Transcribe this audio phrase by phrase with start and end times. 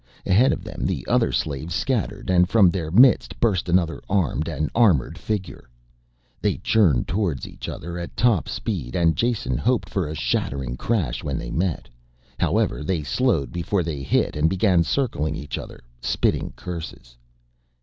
[0.25, 4.67] Ahead of them the other slaves scattered and from their midst burst another armed and
[4.73, 5.69] armored figure.
[6.41, 11.23] They churned towards each other at top speed and Jason hoped for a shattering crash
[11.23, 11.87] when they met.
[12.39, 17.15] However they slowed before they hit and began circling each other, spitting curses.